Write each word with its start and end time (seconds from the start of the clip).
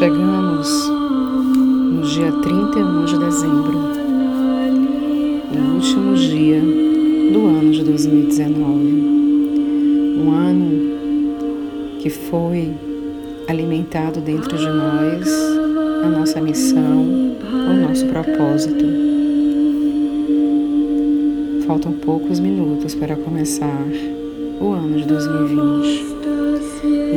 Chegamos 0.00 0.88
no 0.88 2.00
dia 2.00 2.32
31 2.32 3.04
de 3.04 3.18
dezembro, 3.18 3.78
o 5.52 5.74
último 5.74 6.14
dia 6.14 6.58
do 7.30 7.46
ano 7.46 7.70
de 7.70 7.84
2019. 7.84 8.64
Um 10.16 10.30
ano 10.30 11.98
que 11.98 12.08
foi 12.08 12.72
alimentado 13.46 14.22
dentro 14.22 14.56
de 14.56 14.68
nós 14.70 15.28
a 16.02 16.08
nossa 16.08 16.40
missão, 16.40 17.36
o 17.42 17.86
nosso 17.86 18.06
propósito. 18.06 18.86
Faltam 21.66 21.92
poucos 21.92 22.40
minutos 22.40 22.94
para 22.94 23.16
começar 23.16 23.84
o 24.62 24.72
ano 24.72 24.96
de 24.96 25.04
2020, 25.06 26.06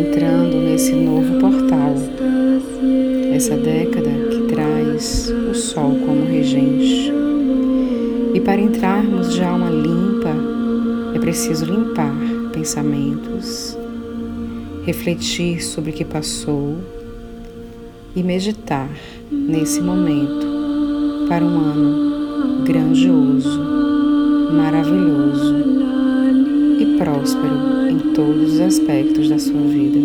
entrando 0.06 0.58
nesse 0.58 0.92
novo 0.92 1.40
portal 1.40 1.96
essa 3.44 3.58
década 3.58 4.10
que 4.32 4.42
traz 4.54 5.30
o 5.30 5.54
Sol 5.54 6.00
como 6.06 6.26
regente. 6.26 7.12
E 8.34 8.40
para 8.40 8.62
entrarmos 8.62 9.34
de 9.34 9.44
alma 9.44 9.70
limpa, 9.70 10.34
é 11.14 11.20
preciso 11.20 11.66
limpar 11.66 12.16
pensamentos, 12.54 13.78
refletir 14.86 15.62
sobre 15.62 15.92
o 15.92 15.94
que 15.94 16.06
passou 16.06 16.78
e 18.16 18.24
meditar 18.24 18.90
nesse 19.30 19.82
momento 19.82 20.48
para 21.28 21.44
um 21.44 21.60
ano 21.60 22.64
grandioso, 22.64 23.60
maravilhoso 24.54 25.54
e 26.80 26.98
próspero 26.98 27.90
em 27.90 28.14
todos 28.14 28.54
os 28.54 28.60
aspectos 28.62 29.28
da 29.28 29.38
sua 29.38 29.64
vida. 29.64 30.00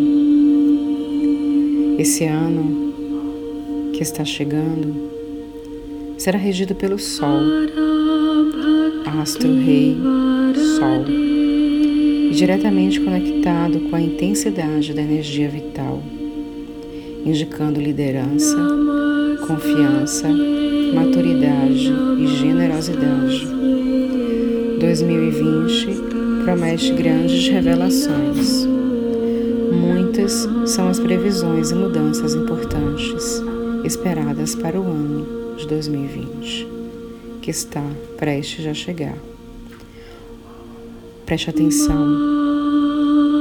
Esse 2.00 2.24
ano 2.24 2.87
que 3.98 4.04
está 4.04 4.24
chegando 4.24 5.10
será 6.16 6.38
regido 6.38 6.72
pelo 6.72 7.00
Sol, 7.00 7.40
astro 9.20 9.52
rei 9.58 9.96
Sol, 10.78 11.04
e 11.08 12.30
diretamente 12.32 13.00
conectado 13.00 13.80
com 13.90 13.96
a 13.96 14.00
intensidade 14.00 14.94
da 14.94 15.02
energia 15.02 15.48
vital, 15.48 16.00
indicando 17.26 17.80
liderança, 17.80 18.56
confiança, 19.48 20.28
maturidade 20.94 21.92
e 22.20 22.26
generosidade. 22.28 23.48
2020 24.78 26.44
promete 26.44 26.92
grandes 26.92 27.48
revelações. 27.48 28.64
Muitas 29.72 30.48
são 30.66 30.88
as 30.88 31.00
previsões 31.00 31.72
e 31.72 31.74
mudanças 31.74 32.36
importantes 32.36 33.57
esperadas 33.84 34.54
para 34.54 34.80
o 34.80 34.84
ano 34.84 35.56
de 35.56 35.66
2020, 35.66 36.68
que 37.42 37.50
está 37.50 37.82
prestes 38.16 38.66
a 38.66 38.74
chegar. 38.74 39.16
Preste 41.26 41.50
atenção 41.50 42.06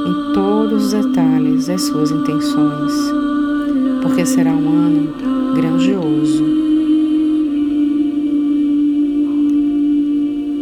em 0.07 0.33
todos 0.33 0.85
os 0.85 1.05
detalhes 1.05 1.67
das 1.67 1.81
suas 1.83 2.11
intenções, 2.11 2.94
porque 4.02 4.25
será 4.25 4.52
um 4.52 4.69
ano 4.69 5.53
grandioso. 5.55 6.44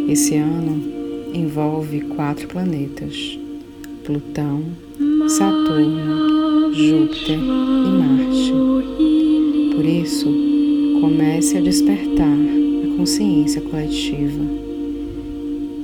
Esse 0.08 0.36
ano 0.36 0.82
envolve 1.34 2.00
quatro 2.02 2.46
planetas: 2.48 3.38
Plutão, 4.04 4.62
Saturno, 5.28 6.72
Júpiter 6.72 7.38
e 7.38 7.88
Marte. 7.98 9.15
Por 9.76 9.84
isso, 9.84 10.26
comece 11.02 11.58
a 11.58 11.60
despertar 11.60 12.24
a 12.24 12.96
consciência 12.96 13.60
coletiva, 13.60 14.42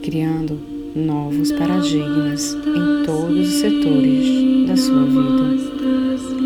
criando 0.03 0.59
novos 0.97 1.53
paradigmas 1.53 2.55
em 2.55 3.05
todos 3.05 3.49
os 3.49 3.55
setores 3.61 4.67
da 4.67 4.78
sua 4.78 5.05
vida. 5.05 6.43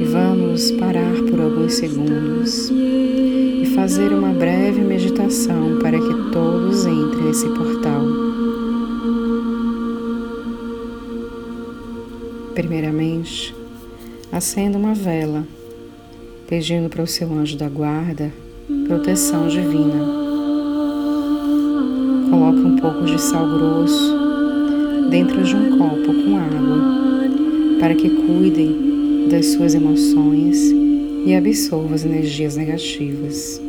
E 0.00 0.04
vamos 0.10 0.70
parar 0.72 1.12
por 1.30 1.38
alguns 1.38 1.74
segundos 1.74 2.70
e 2.70 3.70
fazer 3.74 4.10
uma 4.10 4.32
breve 4.32 4.80
meditação 4.80 5.78
para 5.82 5.98
que 5.98 6.32
todos 6.32 6.86
entrem 6.86 7.24
nesse 7.26 7.48
portal. 7.50 8.02
Primeiramente, 12.54 13.54
acenda 14.32 14.78
uma 14.78 14.94
vela 14.94 15.46
pedindo 16.48 16.88
para 16.88 17.02
o 17.02 17.06
seu 17.06 17.30
anjo 17.30 17.58
da 17.58 17.68
guarda 17.68 18.32
proteção 18.86 19.48
divina. 19.48 20.02
Coloque 22.30 22.60
um 22.60 22.76
pouco 22.76 23.04
de 23.04 23.20
sal 23.20 23.46
grosso 23.46 24.16
dentro 25.10 25.42
de 25.42 25.54
um 25.54 25.76
copo 25.76 26.06
com 26.06 26.38
água 26.38 27.78
para 27.78 27.94
que 27.94 28.08
cuidem 28.08 29.28
das 29.30 29.44
suas 29.48 29.74
emoções 29.74 30.58
e 31.26 31.34
absorva 31.34 31.94
as 31.94 32.06
energias 32.06 32.56
negativas. 32.56 33.60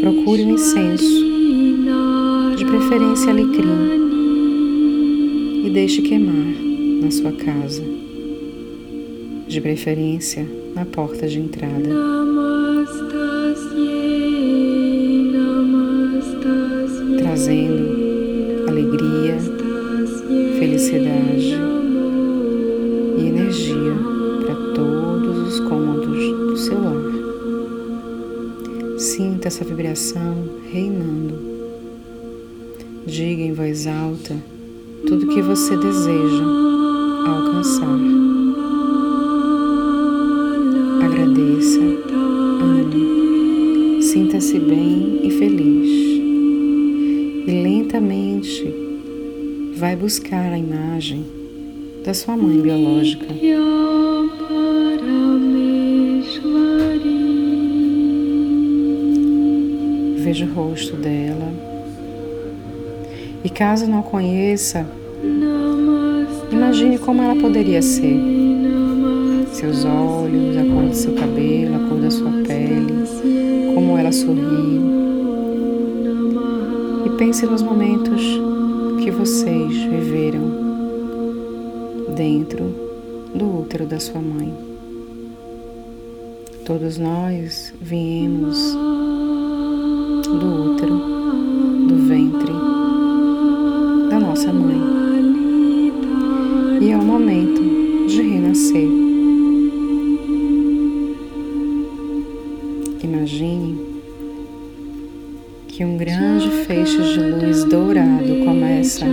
Procure 0.00 0.44
um 0.46 0.54
incenso, 0.54 1.20
de 2.56 2.64
preferência 2.64 3.30
alecrim, 3.30 4.00
e 5.64 5.70
deixe 5.72 6.02
queimar 6.02 6.56
na 7.02 7.10
sua 7.10 7.30
casa 7.32 8.09
de 9.50 9.60
preferência 9.60 10.46
na 10.76 10.84
porta 10.84 11.26
de 11.26 11.40
entrada. 11.40 11.88
Trazendo 17.18 18.68
alegria, 18.68 19.36
felicidade 20.56 21.56
e 23.18 23.26
energia 23.26 23.96
para 24.46 24.54
todos 24.72 25.54
os 25.54 25.60
cômodos 25.68 26.16
do 26.16 26.56
seu 26.56 26.80
lar. 26.80 27.10
Sinta 29.00 29.48
essa 29.48 29.64
vibração 29.64 30.48
reinando. 30.70 31.34
Diga 33.04 33.42
em 33.42 33.52
voz 33.52 33.88
alta 33.88 34.36
tudo 35.08 35.26
que 35.26 35.42
você 35.42 35.76
deseja 35.76 36.44
alcançar. 37.26 38.19
Sinta-se 44.00 44.58
bem 44.58 45.20
e 45.22 45.30
feliz. 45.30 45.88
E 47.46 47.62
lentamente 47.62 48.74
vai 49.76 49.94
buscar 49.94 50.52
a 50.52 50.58
imagem 50.58 51.24
da 52.04 52.14
sua 52.14 52.36
mãe 52.36 52.60
biológica. 52.60 53.26
Veja 60.16 60.46
o 60.46 60.52
rosto 60.52 60.96
dela. 60.96 61.52
E 63.44 63.48
caso 63.48 63.86
não 63.86 64.02
conheça, 64.02 64.86
imagine 66.50 66.98
como 66.98 67.22
ela 67.22 67.36
poderia 67.36 67.82
ser. 67.82 68.59
Seus 69.60 69.84
olhos, 69.84 70.56
a 70.56 70.64
cor 70.64 70.88
do 70.88 70.94
seu 70.94 71.12
cabelo, 71.12 71.74
a 71.74 71.86
cor 71.86 72.00
da 72.00 72.10
sua 72.10 72.30
pele 72.46 73.04
como 73.74 73.98
ela 73.98 74.10
sorri. 74.10 74.80
E 77.04 77.10
pense 77.18 77.44
nos 77.44 77.60
momentos 77.60 78.22
que 79.04 79.10
vocês 79.10 79.76
viveram 79.82 80.40
dentro 82.16 82.74
do 83.34 83.60
útero 83.60 83.84
da 83.84 84.00
sua 84.00 84.22
mãe. 84.22 84.50
Todos 86.64 86.96
nós 86.96 87.74
viemos 87.82 88.56
do 90.24 90.72
útero, 90.72 90.96
do 91.86 91.96
ventre 92.08 92.52
da 94.08 94.18
nossa 94.20 94.50
mãe. 94.54 94.80
E 96.80 96.90
é 96.90 96.96
o 96.96 97.04
momento 97.04 97.60
de 98.08 98.22
renascer. 98.22 99.09
Imagine 103.30 103.78
que 105.68 105.84
um 105.84 105.96
grande 105.96 106.50
feixe 106.66 106.96
de 106.96 107.20
luz 107.20 107.62
dourado 107.62 108.44
começa 108.44 109.04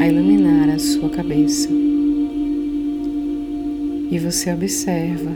a 0.00 0.06
iluminar 0.06 0.68
a 0.68 0.78
sua 0.78 1.08
cabeça. 1.08 1.68
E 4.08 4.16
você 4.16 4.52
observa 4.52 5.32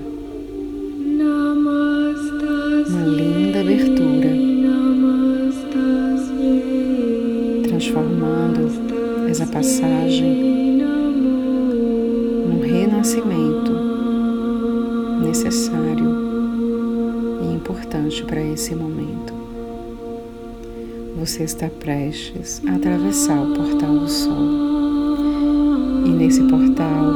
necessário 15.31 16.11
e 17.41 17.55
importante 17.55 18.25
para 18.25 18.43
esse 18.43 18.75
momento. 18.75 19.33
Você 21.21 21.45
está 21.45 21.69
prestes 21.69 22.61
a 22.67 22.75
atravessar 22.75 23.41
o 23.41 23.55
portal 23.55 23.97
do 23.97 24.09
Sol. 24.09 25.17
E 26.05 26.11
nesse 26.11 26.43
portal, 26.43 27.13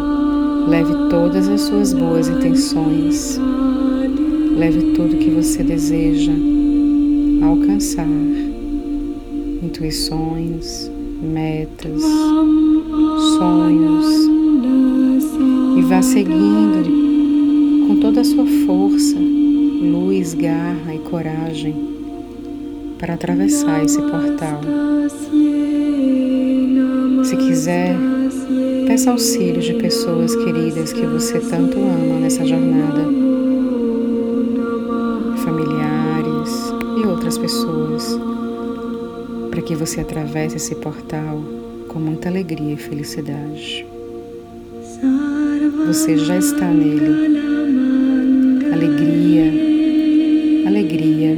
leve 0.68 0.92
todas 1.10 1.48
as 1.48 1.62
suas 1.62 1.92
boas 1.92 2.28
intenções, 2.28 3.40
leve 4.56 4.92
tudo 4.92 5.16
que 5.16 5.30
você 5.30 5.64
deseja 5.64 6.32
alcançar, 7.42 8.06
intuições, 9.60 10.88
metas, 11.20 12.00
sonhos, 13.38 14.06
e 15.76 15.82
vá 15.82 16.00
seguindo 16.00 17.03
com 17.86 18.00
toda 18.00 18.20
a 18.20 18.24
sua 18.24 18.46
força, 18.66 19.16
luz, 19.18 20.34
garra 20.34 20.94
e 20.94 20.98
coragem 20.98 21.74
para 22.98 23.14
atravessar 23.14 23.84
esse 23.84 23.98
portal. 23.98 24.60
Se 27.24 27.36
quiser, 27.36 27.96
peça 28.86 29.10
auxílio 29.10 29.60
de 29.60 29.74
pessoas 29.74 30.34
queridas 30.36 30.92
que 30.92 31.06
você 31.06 31.40
tanto 31.40 31.78
ama 31.78 32.20
nessa 32.20 32.44
jornada, 32.46 33.04
familiares 35.44 36.72
e 37.02 37.06
outras 37.06 37.36
pessoas, 37.36 38.18
para 39.50 39.62
que 39.62 39.74
você 39.74 40.00
atravesse 40.00 40.56
esse 40.56 40.74
portal 40.76 41.42
com 41.88 41.98
muita 41.98 42.28
alegria 42.28 42.74
e 42.74 42.76
felicidade. 42.76 43.86
Você 45.86 46.16
já 46.16 46.38
está 46.38 46.66
nele. 46.66 47.53
Alegria, 49.34 50.68
alegria, 50.68 51.36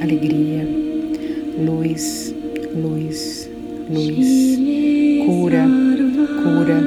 alegria, 0.00 0.64
luz, 1.58 2.32
luz, 2.72 3.50
luz, 3.90 4.58
cura, 5.26 5.66
cura, 6.40 6.78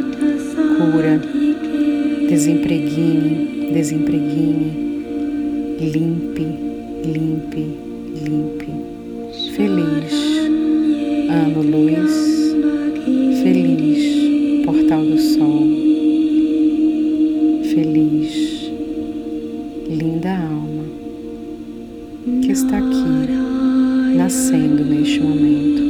cura, 0.78 1.22
desempreguine, 2.30 3.74
desempreguine, 3.74 4.72
limpe, 5.82 6.48
limpe, 7.04 7.66
limpe, 8.24 8.72
feliz, 9.58 10.14
ano 11.30 11.62
luz, 11.64 12.14
feliz, 13.44 14.64
portal 14.64 15.04
do 15.04 15.18
sol, 15.18 15.68
feliz, 17.74 18.55
linda 19.96 20.38
alma 20.38 20.84
que 22.42 22.52
está 22.52 22.78
aqui 22.78 24.16
nascendo 24.18 24.84
neste 24.84 25.22
momento. 25.22 25.85